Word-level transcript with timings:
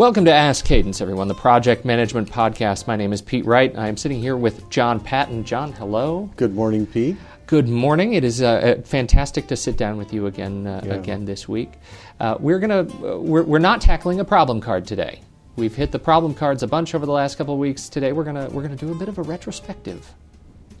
Welcome 0.00 0.24
to 0.24 0.32
Ask 0.32 0.64
Cadence, 0.64 1.02
everyone, 1.02 1.28
the 1.28 1.34
project 1.34 1.84
management 1.84 2.30
podcast. 2.30 2.86
My 2.86 2.96
name 2.96 3.12
is 3.12 3.20
Pete 3.20 3.44
Wright. 3.44 3.76
I 3.76 3.86
am 3.86 3.98
sitting 3.98 4.18
here 4.18 4.34
with 4.34 4.70
John 4.70 4.98
Patton. 4.98 5.44
John, 5.44 5.72
hello. 5.72 6.30
Good 6.36 6.54
morning, 6.54 6.86
Pete. 6.86 7.18
Good 7.46 7.68
morning. 7.68 8.14
It 8.14 8.24
is 8.24 8.40
uh, 8.40 8.80
fantastic 8.82 9.46
to 9.48 9.56
sit 9.56 9.76
down 9.76 9.98
with 9.98 10.14
you 10.14 10.24
again 10.24 10.66
uh, 10.66 10.80
yeah. 10.82 10.94
again 10.94 11.26
this 11.26 11.46
week. 11.46 11.72
Uh, 12.18 12.38
we're 12.40 12.58
gonna 12.58 12.80
uh, 12.80 13.18
we're, 13.20 13.42
we're 13.42 13.58
not 13.58 13.82
tackling 13.82 14.20
a 14.20 14.24
problem 14.24 14.58
card 14.58 14.86
today. 14.86 15.20
We've 15.56 15.74
hit 15.74 15.92
the 15.92 15.98
problem 15.98 16.32
cards 16.32 16.62
a 16.62 16.66
bunch 16.66 16.94
over 16.94 17.04
the 17.04 17.12
last 17.12 17.36
couple 17.36 17.52
of 17.52 17.60
weeks. 17.60 17.90
Today 17.90 18.12
we're 18.12 18.24
gonna 18.24 18.48
we're 18.48 18.62
gonna 18.62 18.76
do 18.76 18.92
a 18.92 18.94
bit 18.94 19.10
of 19.10 19.18
a 19.18 19.22
retrospective. 19.22 20.14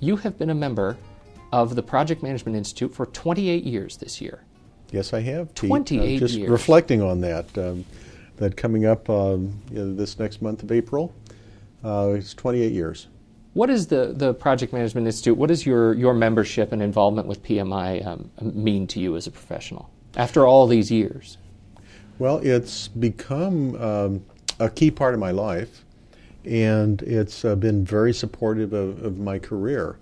You 0.00 0.16
have 0.16 0.38
been 0.38 0.48
a 0.48 0.54
member 0.54 0.96
of 1.52 1.74
the 1.74 1.82
Project 1.82 2.22
Management 2.22 2.56
Institute 2.56 2.94
for 2.94 3.04
28 3.04 3.64
years 3.64 3.98
this 3.98 4.22
year. 4.22 4.44
Yes, 4.92 5.12
I 5.12 5.20
have. 5.20 5.54
Pete. 5.54 5.68
28 5.68 6.18
just 6.20 6.34
years. 6.36 6.48
reflecting 6.48 7.02
on 7.02 7.20
that. 7.20 7.58
Um, 7.58 7.84
that 8.40 8.56
coming 8.56 8.86
up 8.86 9.08
um, 9.08 9.60
you 9.70 9.78
know, 9.78 9.94
this 9.94 10.18
next 10.18 10.42
month 10.42 10.62
of 10.62 10.72
April. 10.72 11.14
Uh, 11.84 12.14
it's 12.16 12.34
28 12.34 12.72
years. 12.72 13.06
What 13.52 13.70
is 13.70 13.86
the, 13.86 14.12
the 14.16 14.34
Project 14.34 14.72
Management 14.72 15.06
Institute? 15.06 15.36
What 15.36 15.48
does 15.48 15.66
your, 15.66 15.94
your 15.94 16.14
membership 16.14 16.72
and 16.72 16.82
involvement 16.82 17.28
with 17.28 17.42
PMI 17.42 18.04
um, 18.06 18.30
mean 18.40 18.86
to 18.88 19.00
you 19.00 19.16
as 19.16 19.26
a 19.26 19.30
professional 19.30 19.90
after 20.16 20.46
all 20.46 20.66
these 20.66 20.90
years? 20.90 21.36
Well, 22.18 22.38
it's 22.38 22.88
become 22.88 23.76
um, 23.76 24.24
a 24.58 24.70
key 24.70 24.90
part 24.90 25.14
of 25.14 25.20
my 25.20 25.30
life, 25.30 25.84
and 26.44 27.02
it's 27.02 27.44
uh, 27.44 27.56
been 27.56 27.84
very 27.84 28.12
supportive 28.12 28.72
of, 28.72 29.02
of 29.04 29.18
my 29.18 29.38
career. 29.38 29.96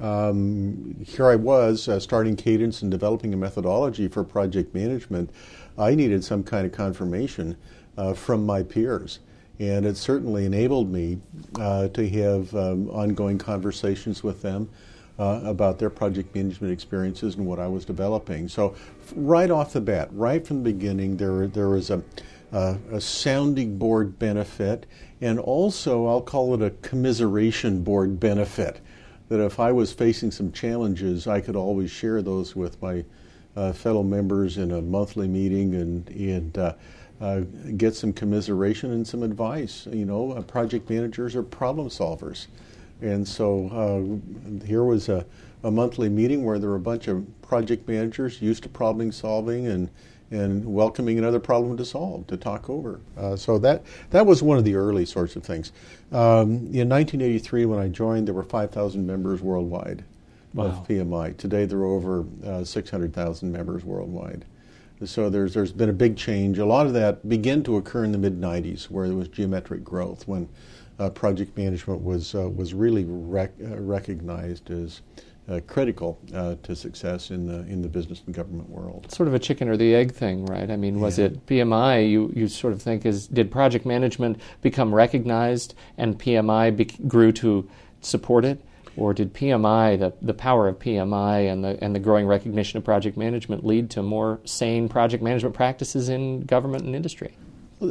Um, 0.00 0.96
here 1.06 1.26
I 1.26 1.36
was 1.36 1.88
uh, 1.88 2.00
starting 2.00 2.36
Cadence 2.36 2.82
and 2.82 2.90
developing 2.90 3.32
a 3.34 3.36
methodology 3.36 4.08
for 4.08 4.24
project 4.24 4.74
management. 4.74 5.30
I 5.78 5.94
needed 5.94 6.22
some 6.22 6.42
kind 6.42 6.66
of 6.66 6.72
confirmation 6.72 7.56
uh, 7.96 8.14
from 8.14 8.44
my 8.44 8.62
peers. 8.62 9.20
And 9.58 9.86
it 9.86 9.96
certainly 9.96 10.46
enabled 10.46 10.90
me 10.90 11.20
uh, 11.60 11.88
to 11.88 12.08
have 12.08 12.54
um, 12.54 12.90
ongoing 12.90 13.38
conversations 13.38 14.22
with 14.22 14.42
them 14.42 14.68
uh, 15.18 15.40
about 15.44 15.78
their 15.78 15.90
project 15.90 16.34
management 16.34 16.72
experiences 16.72 17.36
and 17.36 17.46
what 17.46 17.60
I 17.60 17.68
was 17.68 17.84
developing. 17.84 18.48
So, 18.48 18.74
right 19.14 19.50
off 19.50 19.72
the 19.72 19.80
bat, 19.80 20.08
right 20.12 20.44
from 20.44 20.64
the 20.64 20.72
beginning, 20.72 21.16
there, 21.16 21.46
there 21.46 21.68
was 21.68 21.90
a, 21.90 22.02
a 22.52 23.00
sounding 23.00 23.78
board 23.78 24.18
benefit, 24.18 24.86
and 25.20 25.38
also 25.38 26.06
I'll 26.06 26.20
call 26.20 26.54
it 26.54 26.62
a 26.62 26.70
commiseration 26.70 27.84
board 27.84 28.18
benefit. 28.18 28.80
That 29.28 29.40
if 29.40 29.60
I 29.60 29.72
was 29.72 29.92
facing 29.92 30.32
some 30.32 30.52
challenges, 30.52 31.26
I 31.26 31.40
could 31.40 31.56
always 31.56 31.90
share 31.90 32.20
those 32.20 32.56
with 32.56 32.80
my 32.82 33.04
uh, 33.56 33.72
fellow 33.72 34.02
members 34.02 34.58
in 34.58 34.72
a 34.72 34.82
monthly 34.82 35.28
meeting 35.28 35.74
and, 35.74 36.08
and 36.10 36.58
uh, 36.58 36.74
uh, 37.24 37.40
get 37.78 37.94
some 37.94 38.12
commiseration 38.12 38.92
and 38.92 39.06
some 39.06 39.22
advice. 39.22 39.88
You 39.90 40.04
know, 40.04 40.32
uh, 40.32 40.42
project 40.42 40.90
managers 40.90 41.34
are 41.34 41.42
problem 41.42 41.88
solvers. 41.88 42.48
And 43.00 43.26
so 43.26 44.20
uh, 44.62 44.66
here 44.66 44.84
was 44.84 45.08
a, 45.08 45.24
a 45.62 45.70
monthly 45.70 46.10
meeting 46.10 46.44
where 46.44 46.58
there 46.58 46.68
were 46.68 46.76
a 46.76 46.80
bunch 46.80 47.08
of 47.08 47.26
project 47.40 47.88
managers 47.88 48.42
used 48.42 48.62
to 48.64 48.68
problem 48.68 49.10
solving 49.10 49.66
and 49.66 49.88
and 50.30 50.64
welcoming 50.64 51.18
another 51.18 51.38
problem 51.38 51.76
to 51.76 51.84
solve 51.84 52.26
to 52.26 52.36
talk 52.36 52.68
over. 52.68 52.98
Uh, 53.16 53.36
so 53.36 53.58
that 53.58 53.82
that 54.10 54.26
was 54.26 54.42
one 54.42 54.58
of 54.58 54.64
the 54.64 54.74
early 54.74 55.06
sorts 55.06 55.36
of 55.36 55.44
things. 55.44 55.70
Um, 56.12 56.68
in 56.72 56.88
1983, 56.88 57.66
when 57.66 57.78
I 57.78 57.88
joined, 57.88 58.26
there 58.26 58.34
were 58.34 58.42
5,000 58.42 59.06
members 59.06 59.40
worldwide 59.40 60.02
wow. 60.52 60.66
of 60.66 60.88
PMI. 60.88 61.36
Today, 61.36 61.66
there 61.66 61.78
are 61.78 61.84
over 61.84 62.24
uh, 62.44 62.64
600,000 62.64 63.52
members 63.52 63.84
worldwide. 63.84 64.44
So 65.04 65.28
there's 65.28 65.54
there's 65.54 65.72
been 65.72 65.88
a 65.88 65.94
big 65.94 66.16
change. 66.16 66.58
A 66.58 66.66
lot 66.66 66.86
of 66.86 66.92
that 66.92 67.28
began 67.28 67.62
to 67.64 67.76
occur 67.76 68.04
in 68.04 68.12
the 68.12 68.18
mid 68.18 68.40
'90s, 68.40 68.90
where 68.90 69.08
there 69.08 69.16
was 69.16 69.28
geometric 69.28 69.82
growth, 69.82 70.28
when 70.28 70.48
uh, 70.98 71.10
project 71.10 71.56
management 71.56 72.02
was 72.02 72.34
uh, 72.34 72.48
was 72.48 72.74
really 72.74 73.04
rec- 73.06 73.52
uh, 73.62 73.80
recognized 73.80 74.70
as 74.70 75.02
uh, 75.48 75.60
critical 75.66 76.18
uh, 76.32 76.54
to 76.62 76.74
success 76.74 77.30
in 77.30 77.46
the 77.46 77.60
in 77.70 77.82
the 77.82 77.88
business 77.88 78.22
and 78.26 78.34
government 78.34 78.68
world. 78.68 79.10
Sort 79.10 79.28
of 79.28 79.34
a 79.34 79.38
chicken 79.38 79.68
or 79.68 79.76
the 79.76 79.94
egg 79.94 80.12
thing, 80.12 80.46
right? 80.46 80.70
I 80.70 80.76
mean, 80.76 81.00
was 81.00 81.18
yeah. 81.18 81.26
it 81.26 81.46
PMI? 81.46 82.08
You 82.08 82.32
you 82.34 82.48
sort 82.48 82.72
of 82.72 82.80
think 82.80 83.04
is 83.04 83.26
did 83.26 83.50
project 83.50 83.84
management 83.84 84.40
become 84.62 84.94
recognized 84.94 85.74
and 85.98 86.18
PMI 86.18 86.76
be- 86.76 86.84
grew 86.84 87.32
to 87.32 87.68
support 88.00 88.44
it? 88.44 88.60
Or 88.96 89.12
did 89.12 89.34
PMI, 89.34 89.98
the, 89.98 90.12
the 90.22 90.34
power 90.34 90.68
of 90.68 90.78
PMI 90.78 91.52
and 91.52 91.64
the, 91.64 91.82
and 91.82 91.94
the 91.94 91.98
growing 91.98 92.26
recognition 92.26 92.78
of 92.78 92.84
project 92.84 93.16
management, 93.16 93.64
lead 93.64 93.90
to 93.90 94.02
more 94.02 94.40
sane 94.44 94.88
project 94.88 95.22
management 95.22 95.54
practices 95.54 96.08
in 96.08 96.42
government 96.42 96.84
and 96.84 96.94
industry? 96.94 97.36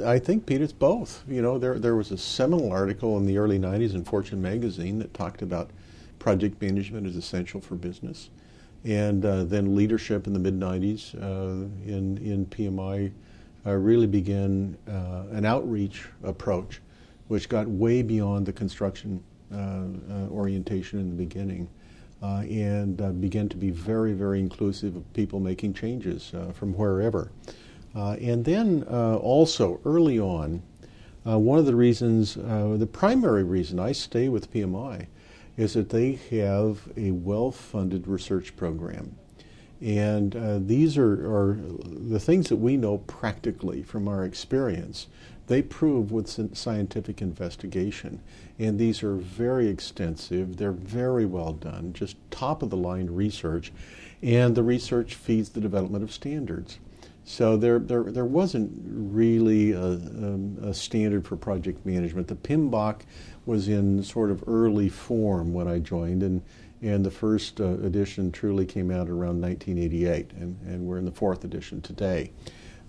I 0.06 0.18
think, 0.18 0.46
Pete, 0.46 0.62
it's 0.62 0.74
both. 0.74 1.24
You 1.28 1.42
know, 1.42 1.59
there, 1.59 1.78
there 1.78 1.96
was 1.96 2.12
a 2.12 2.18
seminal 2.18 2.72
article 2.72 3.18
in 3.18 3.25
the 3.25 3.38
early 3.38 3.59
90s 3.59 3.94
in 3.94 4.03
Fortune 4.03 4.42
magazine 4.42 5.00
that 5.00 5.13
talked 5.13 5.42
about 5.42 5.69
project 6.19 6.62
management 6.62 7.06
is 7.06 7.16
essential 7.16 7.59
for 7.59 7.75
business. 7.75 8.30
And 8.86 9.25
uh, 9.25 9.44
then 9.44 9.75
leadership 9.75 10.25
in 10.25 10.34
the 10.34 10.40
mid 10.40 10.59
90s 10.59 11.16
uh, 11.22 11.68
in, 11.86 12.18
in 12.18 12.46
PMI 12.47 13.12
uh, 13.66 13.72
really 13.72 14.08
began 14.08 14.78
uh, 14.88 15.24
an 15.31 15.46
outreach 15.46 16.06
approach, 16.24 16.81
which 17.28 17.47
got 17.50 17.68
way 17.68 18.02
beyond 18.02 18.46
the 18.46 18.53
construction 18.53 19.24
Uh, 19.53 19.84
uh, 20.12 20.28
orientation 20.30 21.00
in 21.00 21.09
the 21.09 21.16
beginning. 21.16 21.69
Uh, 22.24 22.40
and 22.50 23.02
uh, 23.02 23.12
began 23.12 23.47
to 23.50 23.58
be 23.58 23.69
very, 23.69 24.14
very 24.14 24.40
inclusive 24.40 24.96
of 24.96 25.14
people 25.14 25.40
making 25.40 25.74
changes 25.74 26.31
from 26.53 26.74
wherever. 26.74 27.31
and 27.94 28.46
then 28.46 28.81
also 28.84 29.80
early 29.86 30.19
on, 30.19 30.63
one 31.24 31.59
of 31.59 31.66
the 31.66 31.75
reasons, 31.75 32.36
the 32.36 32.90
primary 32.92 33.44
reason 33.44 33.80
I 33.80 33.92
stay 33.92 34.28
with 34.30 34.52
PMI 34.52 35.06
is 35.58 35.74
that 35.74 35.90
they 35.90 36.13
have 36.31 36.88
a 36.97 37.12
well 37.12 37.52
funded 37.52 38.08
research 38.08 38.56
program. 38.56 39.16
And 39.84 40.36
uh, 40.36 40.60
these 40.60 40.98
are, 40.98 41.12
are, 41.12 41.58
the 41.60 42.20
things 42.20 42.48
that 42.48 42.56
we 42.56 42.78
know 42.78 43.00
practically 43.00 43.84
from 43.84 44.08
our 44.08 44.24
experience 44.24 45.08
they 45.48 45.62
prove 45.62 46.12
with 46.12 46.56
scientific 46.58 47.22
investigation. 47.22 48.22
And 48.58 48.80
these 48.80 49.04
are 49.04 49.16
very 49.16 49.68
extensive, 49.68 50.58
they're 50.58 50.72
very 50.72 51.26
well 51.26 51.54
done, 51.54 51.92
just 51.94 52.16
top 52.32 52.64
of 52.64 52.70
the 52.70 52.78
line 52.78 53.08
research. 53.08 53.72
And 54.22 54.56
the 54.56 54.64
research 54.64 55.16
feeds 55.16 55.50
the 55.50 55.60
development 55.60 56.04
of 56.04 56.14
standards. 56.14 56.80
So 57.26 57.58
there, 57.58 57.80
there, 57.80 58.04
there 58.04 58.26
wasn't 58.26 58.72
really 58.86 59.72
a, 59.72 59.84
um, 59.84 60.58
a, 60.62 60.74
standard 60.74 61.26
for 61.26 61.38
project 61.38 61.86
management. 61.86 62.28
The 62.28 62.36
PMBOK 62.36 63.02
was 63.46 63.70
in 63.70 64.04
sort 64.04 64.30
of 64.30 64.44
early 64.48 64.90
form 64.90 65.54
when 65.54 65.68
I 65.68 65.80
joined, 65.80 66.22
and, 66.22 66.42
and 66.84 67.06
the 67.06 67.12
first 67.12 67.62
uh, 67.62 67.78
edition 67.80 68.32
truly 68.32 68.66
came 68.66 68.92
out 68.92 69.10
around 69.10 69.42
1988, 69.42 70.32
and, 70.34 70.60
and 70.68 70.86
we're 70.86 70.98
in 70.98 71.06
the 71.06 71.12
fourth 71.12 71.46
edition 71.46 71.82
today. 71.82 72.32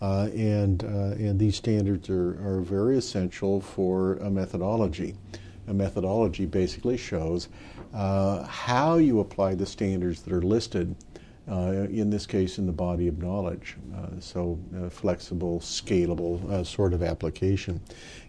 Uh, 0.02 0.28
and, 0.34 0.82
uh, 0.84 1.14
and 1.16 1.38
these 1.38 1.56
standards 1.56 2.10
are, 2.10 2.30
are 2.44 2.60
very 2.60 2.98
essential 2.98 3.60
for 3.60 4.14
a 4.16 4.28
methodology. 4.28 5.14
A 5.68 5.72
methodology 5.72 6.44
basically 6.44 6.96
shows 6.96 7.48
uh, 7.94 8.42
how 8.44 8.96
you 8.96 9.20
apply 9.20 9.54
the 9.54 9.64
standards 9.64 10.22
that 10.22 10.32
are 10.32 10.42
listed, 10.42 10.96
uh, 11.48 11.86
in 11.88 12.10
this 12.10 12.26
case, 12.26 12.58
in 12.58 12.66
the 12.66 12.72
body 12.72 13.06
of 13.06 13.18
knowledge. 13.18 13.76
Uh, 13.96 14.08
so, 14.18 14.58
uh, 14.76 14.90
flexible, 14.90 15.60
scalable 15.60 16.66
sort 16.66 16.92
of 16.92 17.02
application. 17.02 17.80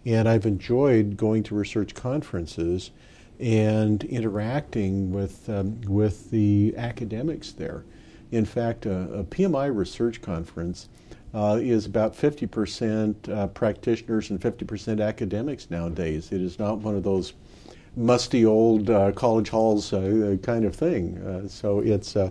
And 0.04 0.28
I've 0.28 0.46
enjoyed 0.46 1.16
going 1.16 1.42
to 1.44 1.56
research 1.56 1.94
conferences 1.94 2.92
and 3.40 4.04
interacting 4.04 5.12
with, 5.12 5.48
um, 5.48 5.80
with 5.82 6.30
the 6.30 6.74
academics 6.76 7.52
there. 7.52 7.84
In 8.32 8.44
fact, 8.44 8.86
a, 8.86 9.20
a 9.20 9.24
PMI 9.24 9.74
research 9.74 10.20
conference 10.22 10.88
uh, 11.34 11.58
is 11.60 11.86
about 11.86 12.14
50% 12.14 13.28
uh, 13.28 13.46
practitioners 13.48 14.30
and 14.30 14.40
50% 14.40 15.06
academics 15.06 15.70
nowadays. 15.70 16.32
It 16.32 16.40
is 16.40 16.58
not 16.58 16.78
one 16.78 16.96
of 16.96 17.02
those 17.02 17.34
musty 17.94 18.44
old 18.44 18.90
uh, 18.90 19.12
college 19.12 19.48
halls 19.48 19.92
uh, 19.92 20.36
kind 20.42 20.64
of 20.64 20.74
thing. 20.74 21.18
Uh, 21.18 21.48
so 21.48 21.80
it's 21.80 22.16
uh, 22.16 22.30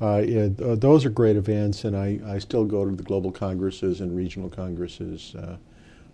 it, 0.00 0.80
those 0.80 1.04
are 1.04 1.10
great 1.10 1.36
events, 1.36 1.84
and 1.84 1.96
I, 1.96 2.20
I 2.24 2.38
still 2.38 2.64
go 2.64 2.88
to 2.88 2.94
the 2.94 3.02
global 3.02 3.32
congresses 3.32 4.00
and 4.00 4.14
regional 4.14 4.48
congresses. 4.48 5.34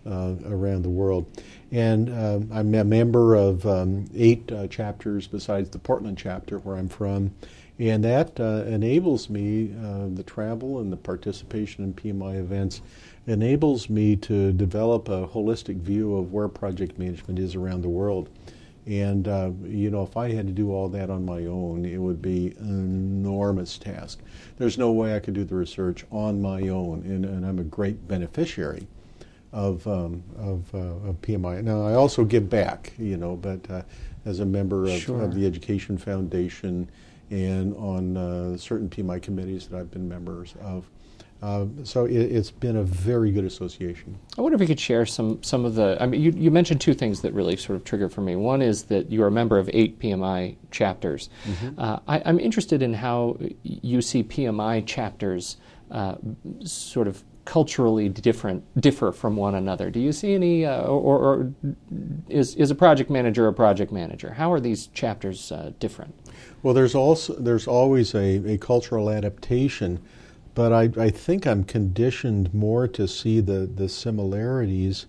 Around 0.05 0.83
the 0.83 0.89
world. 0.89 1.25
And 1.71 2.09
I'm 2.09 2.73
a 2.73 2.83
member 2.83 3.35
of 3.35 3.65
um, 3.65 4.05
eight 4.15 4.51
chapters 4.69 5.27
besides 5.27 5.69
the 5.69 5.79
Portland 5.79 6.17
chapter 6.17 6.59
where 6.59 6.77
I'm 6.77 6.89
from. 6.89 7.31
And 7.77 8.03
that 8.05 8.39
uh, 8.39 8.63
enables 8.67 9.29
me, 9.29 9.73
uh, 9.83 10.07
the 10.13 10.23
travel 10.23 10.79
and 10.79 10.91
the 10.91 10.97
participation 10.97 11.83
in 11.83 11.93
PMI 11.93 12.39
events 12.39 12.81
enables 13.27 13.89
me 13.89 14.15
to 14.17 14.53
develop 14.53 15.09
a 15.09 15.27
holistic 15.27 15.81
view 15.81 16.15
of 16.15 16.31
where 16.31 16.47
project 16.47 16.97
management 16.97 17.37
is 17.37 17.55
around 17.55 17.81
the 17.81 17.89
world. 17.89 18.29
And, 18.85 19.27
uh, 19.27 19.51
you 19.63 19.89
know, 19.89 20.03
if 20.03 20.15
I 20.15 20.31
had 20.31 20.47
to 20.47 20.53
do 20.53 20.71
all 20.71 20.87
that 20.89 21.09
on 21.09 21.25
my 21.25 21.47
own, 21.47 21.85
it 21.85 21.97
would 21.97 22.21
be 22.21 22.55
an 22.59 22.69
enormous 22.69 23.77
task. 23.77 24.19
There's 24.57 24.77
no 24.77 24.91
way 24.91 25.15
I 25.15 25.19
could 25.19 25.33
do 25.33 25.43
the 25.43 25.55
research 25.55 26.05
on 26.11 26.41
my 26.41 26.69
own, 26.69 27.01
and, 27.01 27.25
and 27.25 27.45
I'm 27.45 27.59
a 27.59 27.63
great 27.63 28.07
beneficiary 28.07 28.87
of 29.55 29.87
um, 29.87 30.21
of, 30.37 30.75
uh, 30.75 31.09
of, 31.09 31.21
PMI. 31.21 31.63
Now, 31.63 31.81
I 31.81 31.93
also 31.93 32.25
give 32.25 32.49
back, 32.49 32.91
you 32.99 33.15
know, 33.15 33.37
but 33.37 33.67
uh, 33.71 33.83
as 34.25 34.41
a 34.41 34.45
member 34.45 34.83
of, 34.83 34.99
sure. 34.99 35.21
of, 35.21 35.33
the 35.33 35.45
Education 35.45 35.97
Foundation 35.97 36.89
and 37.31 37.73
on 37.77 38.17
uh, 38.17 38.57
certain 38.57 38.89
PMI 38.89 39.21
committees 39.21 39.67
that 39.67 39.79
I've 39.79 39.89
been 39.89 40.09
members 40.09 40.55
of. 40.61 40.89
Uh, 41.41 41.67
so 41.83 42.05
it, 42.05 42.31
has 42.31 42.51
been 42.51 42.77
a 42.77 42.83
very 42.83 43.31
good 43.31 43.45
association. 43.45 44.17
I 44.37 44.41
wonder 44.41 44.55
if 44.55 44.61
you 44.61 44.67
could 44.67 44.79
share 44.79 45.05
some 45.05 45.41
some 45.41 45.63
of 45.63 45.75
the. 45.75 45.97
I 46.01 46.05
mean, 46.05 46.21
you, 46.21 46.31
you 46.31 46.51
mentioned 46.51 46.81
two 46.81 46.93
things 46.93 47.21
that 47.21 47.33
really 47.33 47.55
sort 47.55 47.77
of 47.77 47.85
triggered 47.85 48.11
for 48.11 48.21
me. 48.21 48.35
One 48.35 48.61
is 48.61 48.83
that 48.83 49.09
you're 49.09 49.27
a 49.27 49.31
member 49.31 49.57
of 49.57 49.69
eight 49.73 49.99
PMI 49.99 50.57
chapters. 50.71 51.29
Mm-hmm. 51.45 51.79
Uh, 51.79 51.99
I, 52.07 52.17
am 52.19 52.39
interested 52.41 52.81
in 52.81 52.93
how 52.93 53.37
you 53.63 54.01
see 54.01 54.23
PMI 54.23 54.85
chapters 54.85 55.57
uh, 55.91 56.15
sort 56.63 57.07
of 57.07 57.23
culturally 57.45 58.09
different 58.09 58.63
differ 58.81 59.11
from 59.11 59.35
one 59.35 59.55
another. 59.55 59.89
Do 59.89 59.99
you 59.99 60.11
see 60.11 60.33
any, 60.33 60.65
uh, 60.65 60.81
or, 60.81 61.19
or, 61.19 61.53
is 62.27 62.55
is 62.55 62.71
a 62.71 62.75
project 62.75 63.09
manager 63.09 63.47
a 63.47 63.53
project 63.53 63.91
manager? 63.91 64.33
How 64.33 64.51
are 64.51 64.59
these 64.59 64.87
chapters 64.87 65.51
uh, 65.51 65.71
different? 65.79 66.13
Well, 66.63 66.73
there's 66.73 66.95
also 66.95 67.33
there's 67.35 67.67
always 67.67 68.15
a, 68.15 68.53
a 68.53 68.57
cultural 68.57 69.09
adaptation 69.09 69.99
but 70.55 70.71
I, 70.71 70.89
I 70.97 71.09
think 71.09 71.45
I'm 71.45 71.65
conditioned 71.65 72.51
more 72.53 72.87
to 72.87 73.07
see 73.07 73.41
the, 73.41 73.69
the 73.75 73.89
similarities 73.89 75.05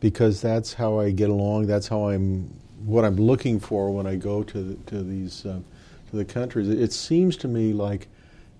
because 0.00 0.40
that's 0.40 0.74
how 0.74 0.98
I 0.98 1.12
get 1.12 1.30
along. 1.30 1.68
That's 1.68 1.88
how 1.88 2.08
I'm 2.08 2.52
what 2.84 3.04
I'm 3.04 3.16
looking 3.16 3.58
for 3.58 3.90
when 3.90 4.06
I 4.06 4.16
go 4.16 4.42
to 4.42 4.62
the, 4.62 4.74
to 4.90 5.02
these 5.02 5.46
uh, 5.46 5.60
to 6.10 6.16
the 6.16 6.24
countries. 6.24 6.68
It, 6.68 6.92
seems 6.92 7.36
to 7.38 7.48
me 7.48 7.72
like 7.72 8.08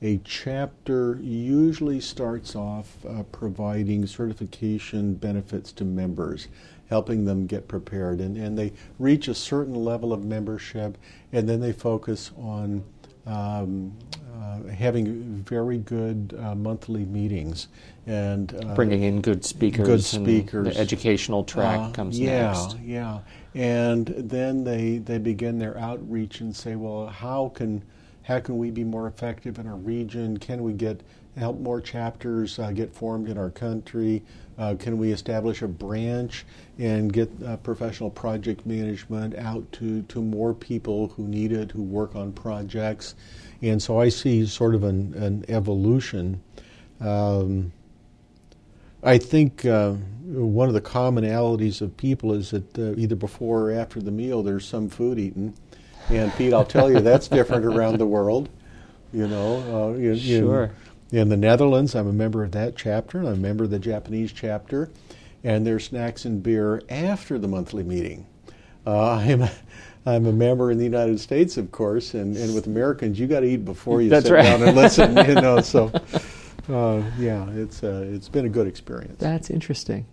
a 0.00 0.18
chapter 0.24 1.18
usually 1.20 2.00
starts 2.00 2.54
off 2.54 2.96
uh, 3.06 3.24
providing 3.24 4.06
certification 4.06 5.14
benefits 5.14 5.72
to 5.72 5.84
members, 5.84 6.48
helping 6.88 7.24
them 7.24 7.46
get 7.46 7.66
prepared, 7.66 8.20
and, 8.20 8.36
and 8.36 8.56
they 8.56 8.72
reach 8.98 9.28
a 9.28 9.34
certain 9.34 9.74
level 9.74 10.12
of 10.12 10.24
membership, 10.24 10.96
and 11.32 11.48
then 11.48 11.60
they 11.60 11.72
focus 11.72 12.30
on 12.38 12.84
um, 13.26 13.92
uh, 14.40 14.62
having 14.68 15.42
very 15.42 15.78
good 15.78 16.38
uh, 16.40 16.54
monthly 16.54 17.04
meetings 17.04 17.68
and 18.06 18.54
uh, 18.64 18.74
bringing 18.74 19.02
in 19.02 19.20
good 19.20 19.44
speakers. 19.44 19.86
Good 19.86 20.04
speakers. 20.04 20.74
the 20.74 20.80
educational 20.80 21.44
track 21.44 21.78
uh, 21.78 21.90
comes 21.90 22.18
yeah, 22.18 22.52
next. 22.52 22.78
Yeah, 22.78 23.18
And 23.54 24.06
then 24.06 24.64
they 24.64 24.98
they 24.98 25.18
begin 25.18 25.58
their 25.58 25.76
outreach 25.76 26.40
and 26.40 26.54
say, 26.54 26.76
well, 26.76 27.08
how 27.08 27.48
can 27.48 27.82
how 28.28 28.38
can 28.38 28.58
we 28.58 28.70
be 28.70 28.84
more 28.84 29.06
effective 29.06 29.58
in 29.58 29.66
our 29.66 29.76
region? 29.76 30.36
Can 30.36 30.62
we 30.62 30.74
get 30.74 31.00
help 31.38 31.58
more 31.60 31.80
chapters 31.80 32.58
uh, 32.58 32.70
get 32.72 32.92
formed 32.94 33.26
in 33.26 33.38
our 33.38 33.48
country? 33.48 34.22
Uh, 34.58 34.74
can 34.78 34.98
we 34.98 35.12
establish 35.12 35.62
a 35.62 35.68
branch 35.68 36.44
and 36.78 37.10
get 37.10 37.30
uh, 37.46 37.56
professional 37.56 38.10
project 38.10 38.66
management 38.66 39.34
out 39.36 39.64
to, 39.72 40.02
to 40.02 40.20
more 40.20 40.52
people 40.52 41.08
who 41.08 41.26
need 41.26 41.52
it, 41.52 41.70
who 41.70 41.82
work 41.82 42.14
on 42.14 42.30
projects? 42.32 43.14
And 43.62 43.82
so 43.82 43.98
I 43.98 44.10
see 44.10 44.44
sort 44.44 44.74
of 44.74 44.84
an, 44.84 45.14
an 45.14 45.46
evolution. 45.48 46.42
Um, 47.00 47.72
I 49.02 49.16
think 49.16 49.64
uh, 49.64 49.92
one 50.26 50.68
of 50.68 50.74
the 50.74 50.82
commonalities 50.82 51.80
of 51.80 51.96
people 51.96 52.34
is 52.34 52.50
that 52.50 52.78
uh, 52.78 52.94
either 52.98 53.16
before 53.16 53.70
or 53.70 53.72
after 53.72 54.02
the 54.02 54.10
meal 54.10 54.42
there's 54.42 54.66
some 54.66 54.90
food 54.90 55.18
eaten. 55.18 55.54
And 56.10 56.32
Pete, 56.34 56.54
I'll 56.54 56.64
tell 56.64 56.90
you, 56.90 57.00
that's 57.00 57.28
different 57.28 57.64
around 57.64 57.98
the 57.98 58.06
world. 58.06 58.48
You 59.12 59.28
know, 59.28 59.92
uh, 59.92 59.98
you, 59.98 60.16
sure. 60.16 60.70
In 61.10 61.28
the 61.28 61.36
Netherlands, 61.36 61.94
I'm 61.94 62.06
a 62.06 62.12
member 62.12 62.44
of 62.44 62.52
that 62.52 62.76
chapter, 62.76 63.18
and 63.18 63.28
I'm 63.28 63.34
a 63.34 63.38
member 63.38 63.64
of 63.64 63.70
the 63.70 63.78
Japanese 63.78 64.32
chapter, 64.32 64.90
and 65.42 65.66
there's 65.66 65.84
snacks 65.84 66.24
and 66.24 66.42
beer 66.42 66.82
after 66.90 67.38
the 67.38 67.48
monthly 67.48 67.82
meeting. 67.82 68.26
Uh, 68.86 69.10
I'm, 69.12 69.42
I'm 70.06 70.26
a 70.26 70.32
member 70.32 70.70
in 70.70 70.78
the 70.78 70.84
United 70.84 71.20
States, 71.20 71.56
of 71.56 71.72
course, 71.72 72.14
and, 72.14 72.36
and 72.36 72.54
with 72.54 72.66
Americans, 72.66 73.18
you 73.18 73.26
got 73.26 73.40
to 73.40 73.46
eat 73.46 73.64
before 73.64 74.00
you 74.02 74.08
That's 74.08 74.26
sit 74.26 74.34
right. 74.34 74.42
down 74.42 74.62
and 74.62 74.76
listen. 74.76 75.16
you 75.16 75.34
know, 75.34 75.60
so 75.60 75.90
uh, 76.68 77.02
yeah, 77.18 77.48
it's 77.50 77.82
uh, 77.82 78.06
it's 78.10 78.28
been 78.28 78.46
a 78.46 78.50
good 78.50 78.66
experience. 78.66 79.18
That's 79.18 79.50
interesting. 79.50 80.06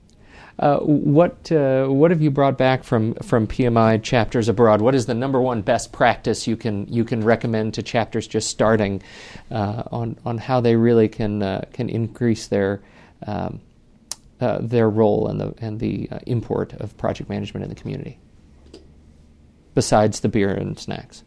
Uh, 0.58 0.78
what 0.80 1.52
uh, 1.52 1.86
what 1.88 2.12
have 2.12 2.22
you 2.22 2.32
brought 2.32 2.58
back 2.58 2.84
from 2.84 3.14
from 3.16 3.46
PMI 3.46 4.02
chapters 4.02 4.48
abroad? 4.48 4.80
What 4.80 4.96
is 4.96 5.06
the 5.06 5.14
number 5.14 5.42
one 5.42 5.62
best 5.62 5.92
practice 5.92 6.48
you 6.48 6.56
can 6.56 6.88
you 6.88 7.04
can 7.04 7.24
recommend 7.24 7.74
to 7.74 7.84
chapters 7.84 8.26
just 8.26 8.50
starting 8.50 9.02
uh, 9.52 9.84
on 9.92 10.18
on 10.26 10.38
how 10.38 10.62
they 10.62 10.78
really 10.78 11.10
can 11.10 11.44
uh, 11.44 11.66
can 11.74 11.90
increase 11.90 12.48
their 12.48 12.82
um, 13.28 13.60
uh, 14.40 14.60
their 14.62 14.90
role 14.90 15.28
and 15.28 15.42
the 15.42 15.54
and 15.58 15.82
the 15.82 16.10
import 16.26 16.72
of 16.74 16.96
project 16.98 17.30
management 17.30 17.66
in 17.66 17.70
the 17.70 17.76
community, 17.76 18.18
besides 19.74 20.22
the 20.22 20.30
beer 20.30 20.52
and 20.52 20.80
snacks? 20.80 21.24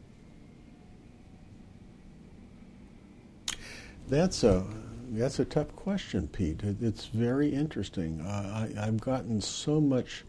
That's 4.08 4.42
a 4.42 4.64
that's 5.12 5.38
a 5.38 5.44
tough 5.44 5.74
question, 5.74 6.28
Pete. 6.28 6.60
it's 6.62 7.06
very 7.06 7.52
interesting. 7.52 8.24
I, 8.26 8.68
have 8.76 9.00
gotten 9.00 9.40
so 9.40 9.80
much 9.80 10.24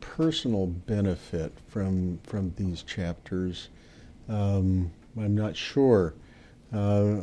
personal 0.00 0.66
benefit 0.66 1.52
from 1.68 2.18
from 2.24 2.52
these 2.56 2.82
chapters. 2.82 3.68
Um, 4.28 4.90
I'm 5.16 5.34
not 5.34 5.56
sure. 5.56 6.14
Uh, 6.74 7.20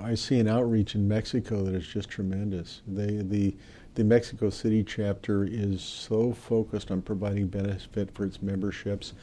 I, 0.00 0.10
I, 0.10 0.14
see 0.14 0.38
an 0.40 0.46
outreach 0.46 0.94
in 0.94 1.08
Mexico 1.08 1.64
that 1.64 1.74
is 1.74 1.86
just 1.86 2.10
tremendous. 2.10 2.82
They, 2.86 3.16
the 3.22 3.54
the 3.94 4.04
Mexico 4.04 4.50
City 4.50 4.84
chapter 4.84 5.44
is 5.44 5.82
so 5.82 6.32
focused 6.32 6.90
on 6.90 7.02
providing 7.02 7.48
benefit 7.48 8.14
for 8.14 8.24
its 8.24 8.42
memberships. 8.42 9.14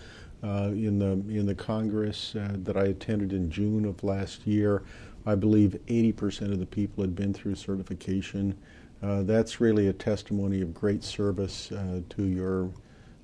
Uh, 0.44 0.69
in 0.74 1.00
the 1.00 1.12
in 1.33 1.45
the 1.45 1.56
Congress 1.56 2.36
uh, 2.36 2.56
that 2.57 2.75
I 2.77 2.86
attended 2.86 3.33
in 3.33 3.50
June 3.50 3.86
of 3.86 4.03
last 4.03 4.45
year, 4.45 4.83
I 5.25 5.36
believe 5.36 5.77
80% 5.88 6.51
of 6.51 6.60
the 6.60 6.66
people 6.66 7.04
had 7.04 7.16
been 7.16 7.33
through 7.33 7.56
certification. 7.56 8.57
Uh, 9.01 9.24
that's 9.24 9.60
really 9.60 9.88
a 9.88 9.94
testimony 9.94 10.62
of 10.62 10.74
great 10.74 11.04
service 11.04 11.72
uh, 11.72 12.01
to 12.10 12.24
your 12.24 12.69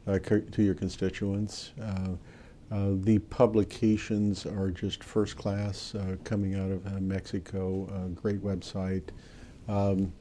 uh, 0.08 0.18
to 0.20 0.64
your 0.64 0.74
constituents. 0.74 1.74
Uh, 1.82 2.10
uh, 2.72 2.94
the 3.02 3.20
publications 3.20 4.46
are 4.46 4.72
just 4.72 5.04
first 5.04 5.38
class, 5.38 5.94
coming 6.24 6.56
out 6.56 6.72
of 6.72 7.02
Mexico. 7.02 8.10
great 8.16 8.42
website. 8.44 9.04
Um, 9.68 10.12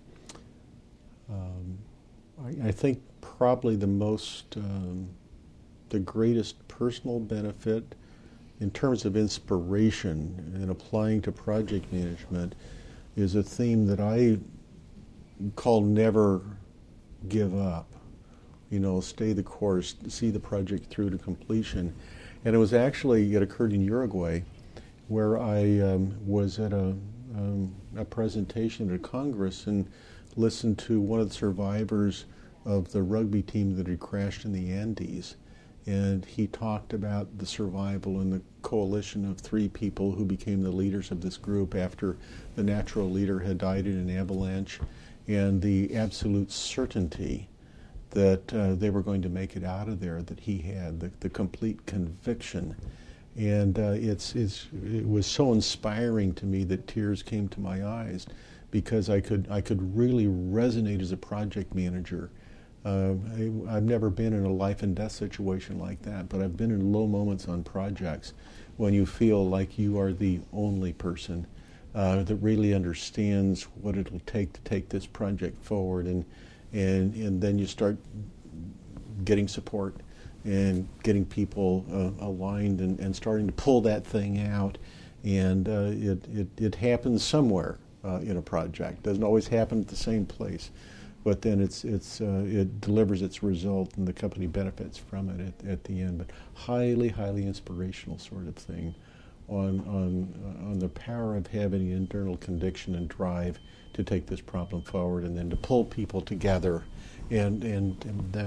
um, 1.30 1.78
I, 2.44 2.68
I, 2.68 2.72
think 2.72 3.00
probably 3.20 3.76
the 3.76 3.86
most, 3.86 4.56
um, 4.56 5.08
the 5.90 6.00
greatest 6.00 6.66
personal 6.66 7.20
benefit 7.20 7.94
in 8.60 8.70
terms 8.70 9.04
of 9.04 9.16
inspiration 9.16 10.52
and 10.54 10.70
applying 10.70 11.22
to 11.22 11.32
project 11.32 11.90
management 11.92 12.54
is 13.16 13.34
a 13.34 13.42
theme 13.42 13.86
that 13.86 14.00
I 14.00 14.38
call 15.56 15.80
never 15.80 16.42
give 17.28 17.58
up. 17.58 17.86
You 18.70 18.80
know, 18.80 19.00
stay 19.00 19.32
the 19.32 19.42
course, 19.42 19.96
see 20.08 20.30
the 20.30 20.38
project 20.38 20.90
through 20.90 21.10
to 21.10 21.18
completion. 21.18 21.94
And 22.44 22.54
it 22.54 22.58
was 22.58 22.72
actually, 22.72 23.34
it 23.34 23.42
occurred 23.42 23.72
in 23.72 23.82
Uruguay 23.82 24.42
where 25.08 25.38
I 25.38 25.80
um, 25.80 26.14
was 26.24 26.60
at 26.60 26.72
a, 26.72 26.94
um, 27.34 27.74
a 27.96 28.04
presentation 28.04 28.88
at 28.90 28.94
a 28.94 28.98
Congress 28.98 29.66
and 29.66 29.88
listened 30.36 30.78
to 30.78 31.00
one 31.00 31.18
of 31.18 31.28
the 31.28 31.34
survivors 31.34 32.26
of 32.64 32.92
the 32.92 33.02
rugby 33.02 33.42
team 33.42 33.76
that 33.76 33.88
had 33.88 33.98
crashed 33.98 34.44
in 34.44 34.52
the 34.52 34.70
Andes 34.70 35.34
and 35.86 36.24
he 36.24 36.46
talked 36.46 36.92
about 36.92 37.38
the 37.38 37.46
survival 37.46 38.20
and 38.20 38.32
the 38.32 38.42
coalition 38.62 39.28
of 39.28 39.38
three 39.38 39.68
people 39.68 40.12
who 40.12 40.24
became 40.24 40.62
the 40.62 40.70
leaders 40.70 41.10
of 41.10 41.20
this 41.20 41.36
group 41.36 41.74
after 41.74 42.16
the 42.56 42.62
natural 42.62 43.10
leader 43.10 43.40
had 43.40 43.58
died 43.58 43.86
in 43.86 43.96
an 43.96 44.16
avalanche, 44.16 44.80
and 45.26 45.62
the 45.62 45.94
absolute 45.96 46.50
certainty 46.50 47.48
that 48.10 48.52
uh, 48.52 48.74
they 48.74 48.90
were 48.90 49.02
going 49.02 49.22
to 49.22 49.28
make 49.28 49.56
it 49.56 49.64
out 49.64 49.88
of 49.88 50.00
there 50.00 50.20
that 50.22 50.40
he 50.40 50.58
had, 50.58 51.00
the, 51.00 51.10
the 51.20 51.30
complete 51.30 51.84
conviction. 51.86 52.74
And 53.36 53.78
uh, 53.78 53.92
it's, 53.94 54.34
it's, 54.34 54.66
it 54.84 55.08
was 55.08 55.26
so 55.26 55.52
inspiring 55.52 56.34
to 56.34 56.46
me 56.46 56.64
that 56.64 56.88
tears 56.88 57.22
came 57.22 57.48
to 57.50 57.60
my 57.60 57.86
eyes 57.86 58.26
because 58.70 59.08
I 59.08 59.20
could, 59.20 59.46
I 59.50 59.60
could 59.60 59.96
really 59.96 60.26
resonate 60.26 61.00
as 61.00 61.12
a 61.12 61.16
project 61.16 61.74
manager 61.74 62.30
uh, 62.84 63.12
I, 63.68 63.74
have 63.74 63.82
never 63.82 64.08
been 64.08 64.32
in 64.32 64.44
a 64.44 64.52
life 64.52 64.82
and 64.82 64.96
death 64.96 65.12
situation 65.12 65.78
like 65.78 66.00
that, 66.02 66.28
but 66.28 66.40
I've 66.40 66.56
been 66.56 66.70
in 66.70 66.92
low 66.92 67.06
moments 67.06 67.46
on 67.46 67.62
projects 67.62 68.32
when 68.78 68.94
you 68.94 69.04
feel 69.04 69.46
like 69.46 69.78
you 69.78 70.00
are 70.00 70.12
the 70.12 70.40
only 70.52 70.94
person 70.94 71.46
uh, 71.94 72.22
that 72.22 72.36
really 72.36 72.72
understands 72.72 73.64
what 73.82 73.96
it'll 73.96 74.20
take 74.20 74.54
to 74.54 74.60
take 74.62 74.88
this 74.88 75.06
project 75.06 75.62
forward, 75.62 76.06
and 76.06 76.24
and 76.72 77.14
and 77.16 77.40
then 77.42 77.58
you 77.58 77.66
start 77.66 77.98
getting 79.24 79.46
support 79.46 79.96
and 80.44 80.88
getting 81.02 81.26
people 81.26 81.84
uh, 81.92 82.24
aligned 82.24 82.80
and, 82.80 82.98
and 83.00 83.14
starting 83.14 83.46
to 83.46 83.52
pull 83.52 83.82
that 83.82 84.06
thing 84.06 84.40
out, 84.40 84.78
and 85.22 85.68
uh, 85.68 85.90
it, 85.90 86.24
it 86.32 86.48
it 86.56 86.74
happens 86.76 87.22
somewhere 87.22 87.76
uh, 88.04 88.20
in 88.22 88.38
a 88.38 88.42
project. 88.42 89.02
Doesn't 89.02 89.24
always 89.24 89.48
happen 89.48 89.80
at 89.80 89.88
the 89.88 89.96
same 89.96 90.24
place 90.24 90.70
but 91.22 91.42
then 91.42 91.60
it's 91.60 91.84
it's 91.84 92.20
uh, 92.20 92.44
it 92.46 92.80
delivers 92.80 93.22
its 93.22 93.42
result 93.42 93.96
and 93.96 94.06
the 94.06 94.12
company 94.12 94.46
benefits 94.46 94.96
from 94.96 95.28
it 95.28 95.40
at, 95.40 95.70
at 95.70 95.84
the 95.84 96.00
end. 96.00 96.18
But 96.18 96.30
highly, 96.54 97.08
highly 97.08 97.46
inspirational 97.46 98.18
sort 98.18 98.46
of 98.46 98.56
thing 98.56 98.94
on 99.48 99.80
on 99.80 100.34
on 100.70 100.78
the 100.78 100.88
power 100.88 101.36
of 101.36 101.46
having 101.48 101.90
internal 101.90 102.36
conviction 102.36 102.94
and 102.94 103.08
drive 103.08 103.58
to 103.92 104.04
take 104.04 104.26
this 104.26 104.40
problem 104.40 104.82
forward, 104.82 105.24
and 105.24 105.36
then 105.36 105.50
to 105.50 105.56
pull 105.56 105.84
people 105.84 106.20
together. 106.20 106.84
And 107.30 107.62
and, 107.62 108.04
and 108.04 108.36
uh, 108.36 108.44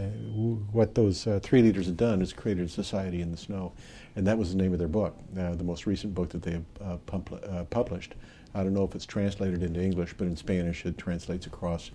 what 0.71 0.95
those 0.95 1.27
uh, 1.27 1.39
three 1.41 1.61
leaders 1.61 1.85
have 1.85 1.97
done 1.97 2.21
is 2.21 2.33
created 2.33 2.65
a 2.65 2.69
society 2.69 3.21
in 3.21 3.31
the 3.31 3.37
snow, 3.37 3.71
and 4.15 4.25
that 4.27 4.37
was 4.37 4.51
the 4.51 4.57
name 4.57 4.73
of 4.73 4.79
their 4.79 4.87
book, 4.87 5.15
uh, 5.37 5.55
the 5.55 5.63
most 5.63 5.85
recent 5.85 6.13
book 6.13 6.29
that 6.29 6.41
they 6.41 6.51
have 6.51 6.65
uh, 6.81 6.97
uh, 7.35 7.63
published. 7.65 8.15
I 8.55 8.61
don't 8.63 8.73
know 8.73 8.83
if 8.83 8.93
it's 8.93 9.05
translated 9.05 9.63
into 9.63 9.81
English, 9.81 10.13
but 10.17 10.27
in 10.27 10.35
Spanish 10.35 10.85
it 10.85 10.97
translates 10.97 11.47
across 11.47 11.91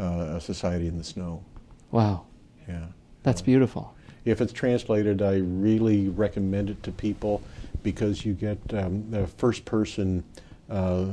uh, 0.00 0.36
a 0.36 0.40
society 0.40 0.86
in 0.86 0.98
the 0.98 1.04
snow. 1.04 1.44
Wow. 1.90 2.26
Yeah. 2.68 2.86
That's 3.22 3.42
beautiful. 3.42 3.94
If 4.24 4.40
it's 4.40 4.52
translated, 4.52 5.22
I 5.22 5.38
really 5.38 6.08
recommend 6.08 6.70
it 6.70 6.82
to 6.84 6.92
people 6.92 7.42
because 7.82 8.24
you 8.24 8.34
get 8.34 8.58
um, 8.74 9.08
a 9.12 9.26
first 9.26 9.64
person 9.64 10.24
uh, 10.70 10.74
uh, 10.74 11.06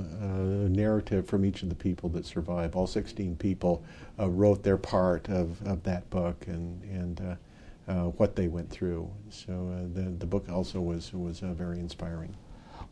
narrative 0.70 1.28
from 1.28 1.44
each 1.44 1.64
of 1.64 1.70
the 1.70 1.76
people 1.76 2.10
that 2.10 2.26
survive. 2.26 2.76
All 2.76 2.88
16 2.88 3.36
people 3.38 3.84
uh, 4.20 4.30
wrote 4.30 4.64
their 4.64 4.78
part 4.78 5.28
of, 5.30 5.62
of 5.66 5.84
that 5.84 6.08
book 6.10 6.46
and, 6.48 6.82
and 6.84 7.22
uh, 7.22 7.92
uh, 7.92 8.04
what 8.12 8.36
they 8.36 8.48
went 8.48 8.70
through. 8.70 9.10
So 9.30 9.54
uh, 9.54 9.94
the, 9.94 10.12
the 10.12 10.26
book 10.26 10.48
also 10.50 10.80
was, 10.80 11.12
was 11.14 11.40
very 11.40 11.80
inspiring. 11.80 12.36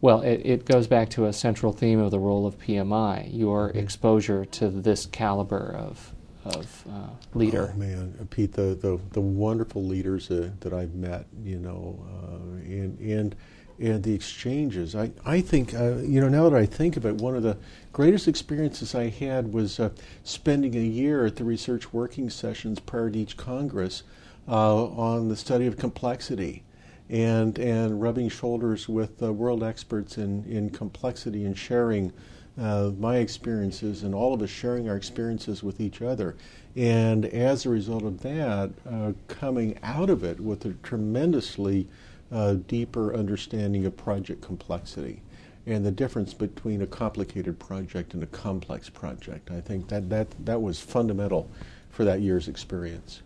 Well, 0.01 0.21
it, 0.21 0.41
it, 0.43 0.65
goes 0.65 0.87
back 0.87 1.09
to 1.11 1.25
a 1.25 1.33
central 1.33 1.71
theme 1.71 1.99
of 1.99 2.11
the 2.11 2.19
role 2.19 2.45
of 2.45 2.59
PMI, 2.59 3.29
your 3.33 3.69
mm-hmm. 3.69 3.79
exposure 3.79 4.45
to 4.45 4.69
this 4.69 5.05
caliber 5.05 5.73
of, 5.77 6.13
of 6.43 6.83
uh, 6.91 7.09
leader. 7.33 7.71
Oh, 7.73 7.77
man, 7.77 8.27
Pete, 8.29 8.53
the, 8.53 8.75
the, 8.75 8.99
the 9.11 9.21
wonderful 9.21 9.83
leaders 9.83 10.29
uh, 10.29 10.51
that 10.59 10.73
I've 10.73 10.95
met, 10.95 11.25
you 11.43 11.59
know, 11.59 12.05
uh, 12.23 12.35
and, 12.65 12.99
and, 12.99 13.35
and 13.79 14.03
the 14.03 14.13
exchanges. 14.13 14.95
I, 14.95 15.11
I 15.25 15.41
think, 15.41 15.73
uh, 15.73 15.95
you 15.95 16.19
know, 16.19 16.29
now 16.29 16.49
that 16.49 16.57
I 16.57 16.65
think 16.65 16.97
of 16.97 17.05
it, 17.05 17.15
one 17.15 17.35
of 17.35 17.43
the 17.43 17.57
greatest 17.93 18.27
experiences 18.27 18.93
I 18.93 19.09
had 19.09 19.53
was 19.53 19.79
uh, 19.79 19.89
spending 20.23 20.75
a 20.75 20.79
year 20.79 21.25
at 21.25 21.37
the 21.37 21.45
research 21.45 21.93
working 21.93 22.29
sessions 22.29 22.79
prior 22.79 23.09
to 23.09 23.17
each 23.17 23.37
Congress 23.37 24.03
uh, 24.47 24.85
on 24.85 25.29
the 25.29 25.35
study 25.35 25.65
of 25.67 25.77
complexity 25.77 26.64
and 27.09 27.59
and 27.59 28.01
rubbing 28.01 28.29
shoulders 28.29 28.89
with 28.89 29.21
uh, 29.21 29.31
world 29.31 29.63
experts 29.63 30.17
in, 30.17 30.43
in 30.45 30.69
complexity 30.69 31.45
and 31.45 31.57
sharing 31.57 32.11
uh, 32.59 32.91
my 32.97 33.17
experiences 33.17 34.03
and 34.03 34.15
all 34.15 34.33
of 34.33 34.41
us 34.41 34.49
sharing 34.49 34.89
our 34.89 34.95
experiences 34.95 35.61
with 35.61 35.79
each 35.81 36.01
other. 36.01 36.35
And 36.75 37.25
as 37.25 37.65
a 37.65 37.69
result 37.69 38.03
of 38.03 38.21
that, 38.21 38.71
uh, 38.89 39.13
coming 39.27 39.77
out 39.83 40.09
of 40.09 40.23
it 40.23 40.39
with 40.39 40.65
a 40.65 40.73
tremendously 40.83 41.87
uh, 42.31 42.55
deeper 42.67 43.13
understanding 43.13 43.85
of 43.85 43.95
project 43.95 44.41
complexity 44.41 45.21
and 45.67 45.85
the 45.85 45.91
difference 45.91 46.33
between 46.33 46.81
a 46.81 46.87
complicated 46.87 47.59
project 47.59 48.13
and 48.13 48.23
a 48.23 48.27
complex 48.27 48.89
project. 48.89 49.51
I 49.51 49.61
think 49.61 49.87
that, 49.89 50.09
that, 50.09 50.27
that 50.45 50.61
was 50.61 50.79
fundamental 50.79 51.49
for 51.89 52.03
that 52.05 52.21
year's 52.21 52.47
experience. 52.47 53.21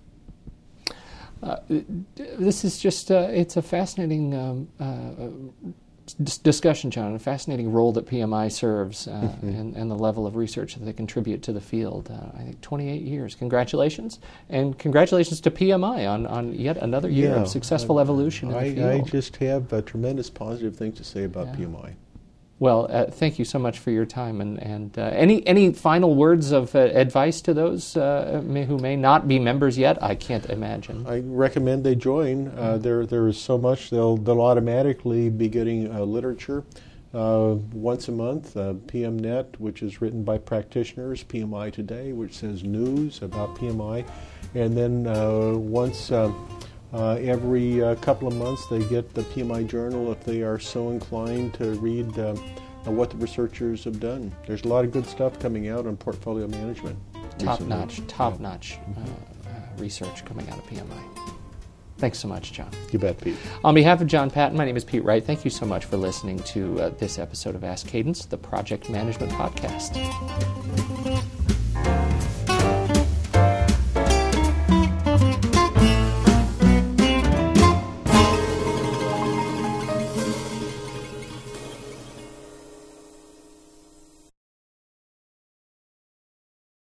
Uh, 1.41 1.57
this 2.15 2.65
is 2.65 2.79
just 2.79 3.11
uh, 3.11 3.27
it's 3.29 3.55
a 3.55 3.61
fascinating 3.61 4.33
um, 4.35 4.67
uh, 4.79 5.69
discussion, 6.23 6.91
John, 6.91 7.13
a 7.15 7.19
fascinating 7.19 7.71
role 7.71 7.91
that 7.93 8.05
PMI 8.05 8.51
serves 8.51 9.07
uh, 9.07 9.11
mm-hmm. 9.11 9.47
and, 9.47 9.75
and, 9.75 9.91
the 9.91 9.95
level 9.95 10.25
of 10.25 10.35
research 10.35 10.75
that 10.75 10.83
they 10.83 10.93
contribute 10.93 11.43
to 11.43 11.53
the 11.53 11.61
field. 11.61 12.09
Uh, 12.11 12.37
I 12.37 12.43
think 12.43 12.61
28 12.61 13.01
years. 13.01 13.35
Congratulations. 13.35 14.19
And 14.49 14.77
congratulations 14.77 15.41
to 15.41 15.51
PMI 15.51 16.09
on, 16.09 16.25
on 16.25 16.53
yet 16.53 16.77
another 16.77 17.09
year 17.09 17.31
yeah, 17.31 17.41
of 17.41 17.47
successful 17.47 17.99
evolution 17.99 18.53
I, 18.53 18.95
I, 18.95 19.01
just 19.01 19.37
have 19.37 19.71
a 19.73 19.81
tremendous 19.81 20.29
positive 20.29 20.75
things 20.75 20.97
to 20.97 21.03
say 21.03 21.23
about 21.23 21.47
yeah. 21.47 21.65
PMI. 21.65 21.93
Well, 22.59 22.87
uh, 22.89 23.05
thank 23.05 23.39
you 23.39 23.45
so 23.45 23.57
much 23.57 23.79
for 23.79 23.89
your 23.89 24.05
time, 24.05 24.41
and, 24.41 24.61
and 24.61 24.99
uh, 24.99 25.03
any 25.13 25.47
any 25.47 25.71
final 25.71 26.13
words 26.13 26.51
of 26.51 26.75
uh, 26.75 26.79
advice 26.79 27.39
to 27.41 27.53
those 27.53 27.95
uh, 27.95 28.41
may, 28.43 28.65
who 28.65 28.77
may 28.77 28.97
not 28.97 29.29
be 29.29 29.39
members 29.39 29.77
yet? 29.77 30.01
I 30.03 30.15
can't 30.15 30.45
imagine. 30.47 31.07
I 31.07 31.21
recommend 31.25 31.85
they 31.85 31.95
join. 31.95 32.51
Mm-hmm. 32.51 32.81
There 32.81 33.05
there 33.05 33.27
is 33.29 33.39
so 33.39 33.57
much 33.57 33.89
they'll 33.89 34.17
they'll 34.17 34.41
automatically 34.41 35.29
be 35.29 35.47
getting 35.47 35.89
uh, 35.89 36.01
literature 36.01 36.65
once 37.13 38.09
a 38.09 38.11
month. 38.11 38.55
PMNet, 38.55 39.57
which 39.57 39.81
is 39.81 40.01
written 40.01 40.25
by 40.25 40.37
practitioners, 40.37 41.23
PMI 41.23 41.71
Today, 41.71 42.11
which 42.11 42.33
says 42.33 42.65
news 42.65 43.21
about 43.21 43.55
PMI, 43.55 44.05
and 44.53 44.75
then 44.75 45.05
once. 45.71 46.11
Uh, 46.91 47.13
every 47.21 47.83
uh, 47.83 47.95
couple 47.95 48.27
of 48.27 48.35
months, 48.35 48.65
they 48.67 48.83
get 48.85 49.13
the 49.13 49.21
PMI 49.21 49.67
Journal 49.67 50.11
if 50.11 50.23
they 50.23 50.41
are 50.41 50.57
so 50.57 50.89
inclined 50.89 51.53
to 51.55 51.71
read 51.75 52.17
uh, 52.17 52.35
what 52.85 53.11
the 53.11 53.17
researchers 53.17 53.83
have 53.83 53.99
done. 53.99 54.31
There's 54.47 54.63
a 54.63 54.67
lot 54.67 54.85
of 54.85 54.91
good 54.91 55.05
stuff 55.05 55.39
coming 55.39 55.67
out 55.69 55.85
on 55.85 55.97
portfolio 55.97 56.47
management. 56.47 56.97
Top 57.37 57.59
recently. 57.59 57.67
notch, 57.67 58.07
top 58.07 58.33
yeah. 58.35 58.41
notch 58.41 58.79
uh, 58.97 59.01
uh, 59.49 59.53
research 59.77 60.25
coming 60.25 60.49
out 60.49 60.57
of 60.57 60.65
PMI. 60.65 61.29
Thanks 61.99 62.17
so 62.17 62.27
much, 62.27 62.53
John. 62.53 62.69
You 62.91 62.99
bet, 62.99 63.19
Pete. 63.19 63.35
On 63.63 63.75
behalf 63.75 64.01
of 64.01 64.07
John 64.07 64.31
Patton, 64.31 64.57
my 64.57 64.65
name 64.65 64.77
is 64.77 64.85
Pete 64.85 65.03
Wright. 65.03 65.23
Thank 65.23 65.43
you 65.43 65.51
so 65.51 65.65
much 65.65 65.85
for 65.85 65.97
listening 65.97 66.39
to 66.39 66.79
uh, 66.79 66.89
this 66.89 67.19
episode 67.19 67.55
of 67.55 67.63
Ask 67.63 67.87
Cadence, 67.87 68.25
the 68.25 68.37
project 68.37 68.89
management 68.89 69.31
podcast. 69.33 69.95